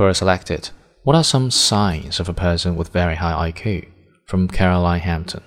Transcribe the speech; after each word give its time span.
Burr 0.00 0.14
selected 0.14 0.70
What 1.02 1.14
are 1.14 1.22
some 1.22 1.50
signs 1.50 2.20
of 2.20 2.28
a 2.30 2.32
person 2.32 2.74
with 2.74 2.88
very 2.88 3.16
high 3.16 3.50
IQ? 3.50 3.86
from 4.24 4.48
Caroline 4.48 5.00
Hampton. 5.00 5.42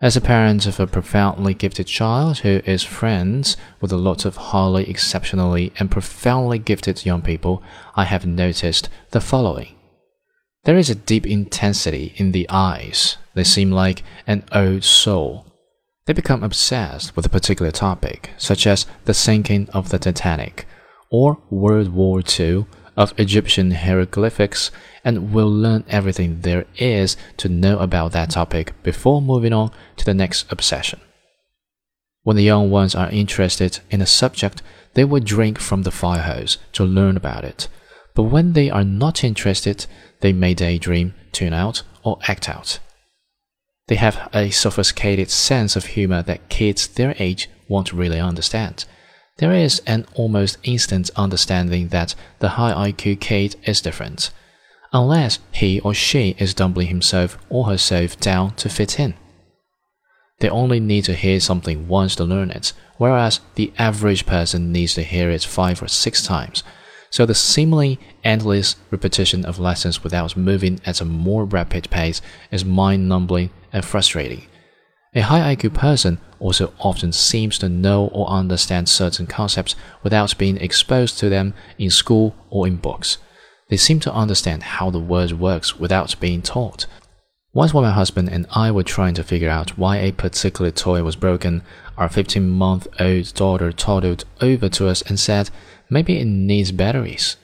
As 0.00 0.16
a 0.16 0.22
parent 0.22 0.64
of 0.64 0.80
a 0.80 0.86
profoundly 0.86 1.52
gifted 1.52 1.86
child 1.86 2.38
who 2.38 2.62
is 2.64 2.82
friends 2.82 3.58
with 3.78 3.92
a 3.92 3.98
lot 3.98 4.24
of 4.24 4.36
highly 4.36 4.88
exceptionally 4.88 5.74
and 5.78 5.90
profoundly 5.90 6.58
gifted 6.58 7.04
young 7.04 7.20
people, 7.20 7.62
I 7.94 8.04
have 8.04 8.24
noticed 8.24 8.88
the 9.10 9.20
following. 9.20 9.74
There 10.64 10.78
is 10.78 10.88
a 10.88 10.94
deep 10.94 11.26
intensity 11.26 12.14
in 12.16 12.32
the 12.32 12.48
eyes. 12.48 13.18
They 13.34 13.44
seem 13.44 13.70
like 13.70 14.02
an 14.26 14.42
old 14.52 14.84
soul. 14.84 15.44
They 16.06 16.14
become 16.14 16.42
obsessed 16.42 17.14
with 17.14 17.26
a 17.26 17.36
particular 17.36 17.72
topic, 17.72 18.30
such 18.38 18.66
as 18.66 18.86
the 19.04 19.12
sinking 19.12 19.68
of 19.74 19.90
the 19.90 19.98
Titanic 19.98 20.66
or 21.10 21.36
World 21.50 21.92
War 21.92 22.22
II 22.22 22.64
of 22.96 23.14
Egyptian 23.18 23.70
hieroglyphics 23.70 24.70
and 25.04 25.32
will 25.32 25.50
learn 25.50 25.84
everything 25.88 26.40
there 26.40 26.66
is 26.76 27.16
to 27.38 27.48
know 27.48 27.78
about 27.78 28.12
that 28.12 28.30
topic 28.30 28.72
before 28.82 29.22
moving 29.22 29.52
on 29.52 29.70
to 29.96 30.04
the 30.04 30.14
next 30.14 30.50
obsession. 30.52 31.00
When 32.22 32.36
the 32.36 32.42
young 32.42 32.70
ones 32.70 32.94
are 32.94 33.10
interested 33.10 33.80
in 33.90 34.02
a 34.02 34.06
subject, 34.06 34.62
they 34.94 35.04
will 35.04 35.20
drink 35.20 35.58
from 35.58 35.82
the 35.82 35.90
fire 35.90 36.22
hose 36.22 36.58
to 36.72 36.84
learn 36.84 37.16
about 37.16 37.44
it. 37.44 37.68
But 38.14 38.24
when 38.24 38.52
they 38.52 38.68
are 38.68 38.84
not 38.84 39.24
interested, 39.24 39.86
they 40.20 40.32
may 40.32 40.52
daydream, 40.52 41.14
tune 41.32 41.52
out, 41.52 41.82
or 42.02 42.18
act 42.28 42.48
out. 42.48 42.78
They 43.86 43.96
have 43.96 44.28
a 44.34 44.50
sophisticated 44.50 45.30
sense 45.30 45.76
of 45.76 45.86
humor 45.86 46.22
that 46.22 46.48
kids 46.48 46.86
their 46.86 47.14
age 47.18 47.48
won't 47.68 47.92
really 47.92 48.20
understand. 48.20 48.84
There 49.40 49.54
is 49.54 49.80
an 49.86 50.06
almost 50.12 50.58
instant 50.64 51.08
understanding 51.16 51.88
that 51.88 52.14
the 52.40 52.50
high 52.50 52.92
IQ 52.92 53.20
kid 53.20 53.56
is 53.64 53.80
different, 53.80 54.30
unless 54.92 55.38
he 55.50 55.80
or 55.80 55.94
she 55.94 56.36
is 56.38 56.52
dumbling 56.52 56.88
himself 56.88 57.38
or 57.48 57.64
herself 57.64 58.20
down 58.20 58.54
to 58.56 58.68
fit 58.68 59.00
in. 59.00 59.14
They 60.40 60.50
only 60.50 60.78
need 60.78 61.04
to 61.04 61.14
hear 61.14 61.40
something 61.40 61.88
once 61.88 62.14
to 62.16 62.24
learn 62.24 62.50
it, 62.50 62.74
whereas 62.98 63.40
the 63.54 63.72
average 63.78 64.26
person 64.26 64.72
needs 64.72 64.92
to 64.94 65.02
hear 65.02 65.30
it 65.30 65.42
five 65.42 65.82
or 65.82 65.88
six 65.88 66.22
times. 66.22 66.62
So 67.08 67.24
the 67.24 67.34
seemingly 67.34 67.98
endless 68.22 68.76
repetition 68.90 69.46
of 69.46 69.58
lessons 69.58 70.04
without 70.04 70.36
moving 70.36 70.82
at 70.84 71.00
a 71.00 71.06
more 71.06 71.46
rapid 71.46 71.88
pace 71.88 72.20
is 72.50 72.62
mind-numbing 72.62 73.48
and 73.72 73.86
frustrating. 73.86 74.49
A 75.12 75.22
high 75.22 75.56
IQ 75.56 75.74
person 75.74 76.18
also 76.38 76.72
often 76.78 77.12
seems 77.12 77.58
to 77.58 77.68
know 77.68 78.06
or 78.12 78.28
understand 78.28 78.88
certain 78.88 79.26
concepts 79.26 79.74
without 80.04 80.38
being 80.38 80.56
exposed 80.58 81.18
to 81.18 81.28
them 81.28 81.52
in 81.78 81.90
school 81.90 82.36
or 82.48 82.68
in 82.68 82.76
books. 82.76 83.18
They 83.70 83.76
seem 83.76 83.98
to 84.00 84.14
understand 84.14 84.62
how 84.62 84.90
the 84.90 85.00
world 85.00 85.32
works 85.32 85.80
without 85.80 86.14
being 86.20 86.42
taught. 86.42 86.86
Once 87.52 87.74
when 87.74 87.82
my 87.82 87.90
husband 87.90 88.28
and 88.28 88.46
I 88.52 88.70
were 88.70 88.84
trying 88.84 89.14
to 89.14 89.24
figure 89.24 89.50
out 89.50 89.76
why 89.76 89.96
a 89.96 90.12
particular 90.12 90.70
toy 90.70 91.02
was 91.02 91.16
broken, 91.16 91.62
our 91.98 92.08
15 92.08 92.48
month 92.48 92.86
old 93.00 93.34
daughter 93.34 93.72
toddled 93.72 94.24
over 94.40 94.68
to 94.68 94.86
us 94.86 95.02
and 95.02 95.18
said, 95.18 95.50
maybe 95.88 96.20
it 96.20 96.26
needs 96.26 96.70
batteries. 96.70 97.36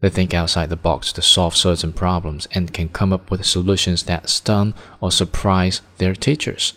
They 0.00 0.10
think 0.10 0.34
outside 0.34 0.68
the 0.68 0.76
box 0.76 1.12
to 1.14 1.22
solve 1.22 1.56
certain 1.56 1.92
problems 1.92 2.46
and 2.52 2.72
can 2.72 2.88
come 2.88 3.12
up 3.12 3.30
with 3.30 3.46
solutions 3.46 4.02
that 4.04 4.28
stun 4.28 4.74
or 5.00 5.10
surprise 5.10 5.80
their 5.98 6.14
teachers. 6.14 6.74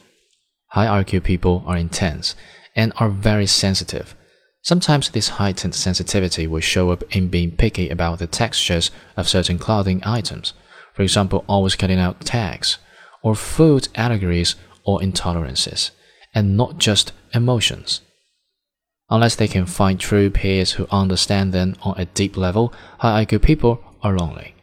High 0.67 1.03
IQ 1.03 1.23
people 1.23 1.63
are 1.65 1.77
intense 1.77 2.35
and 2.75 2.93
are 2.97 3.09
very 3.09 3.45
sensitive. 3.45 4.15
Sometimes 4.61 5.09
this 5.09 5.29
heightened 5.29 5.75
sensitivity 5.75 6.47
will 6.47 6.59
show 6.61 6.91
up 6.91 7.03
in 7.15 7.27
being 7.27 7.51
picky 7.51 7.89
about 7.89 8.19
the 8.19 8.27
textures 8.27 8.91
of 9.17 9.27
certain 9.27 9.57
clothing 9.57 10.01
items, 10.05 10.53
for 10.93 11.01
example, 11.01 11.43
always 11.47 11.75
cutting 11.75 11.99
out 11.99 12.21
tags, 12.21 12.77
or 13.21 13.35
food 13.35 13.87
allergies 13.95 14.55
or 14.83 14.99
intolerances, 14.99 15.91
and 16.33 16.55
not 16.55 16.77
just 16.77 17.11
emotions. 17.33 18.01
Unless 19.09 19.35
they 19.35 19.47
can 19.47 19.65
find 19.65 19.99
true 19.99 20.29
peers 20.29 20.73
who 20.73 20.87
understand 20.91 21.51
them 21.51 21.75
on 21.81 21.95
a 21.97 22.05
deep 22.05 22.37
level, 22.37 22.73
high 22.99 23.25
IQ 23.25 23.41
people 23.41 23.83
are 24.03 24.17
lonely. 24.17 24.53